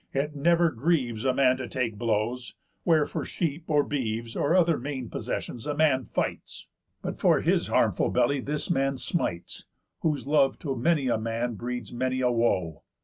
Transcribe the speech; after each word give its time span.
It 0.15 0.35
never 0.35 0.71
grieves 0.71 1.25
A 1.25 1.31
man 1.35 1.57
to 1.57 1.67
take 1.69 1.95
blows, 1.95 2.55
where 2.83 3.05
for 3.05 3.23
sheep, 3.23 3.65
or 3.67 3.83
beeves, 3.83 4.35
Or 4.35 4.55
other 4.55 4.79
main 4.79 5.11
possessions, 5.11 5.67
a 5.67 5.75
man 5.75 6.05
fights; 6.05 6.67
But 7.03 7.19
for 7.19 7.41
his 7.41 7.67
harmful 7.67 8.09
belly 8.09 8.39
this 8.41 8.71
man 8.71 8.97
smites, 8.97 9.67
Whose 9.99 10.25
love 10.25 10.57
to 10.61 10.75
many 10.75 11.07
a 11.07 11.19
man 11.19 11.53
breeds 11.53 11.93
many 11.93 12.19
a 12.21 12.31
woe. 12.31 12.81